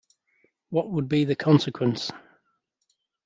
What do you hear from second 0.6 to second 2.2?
What would be the consequence?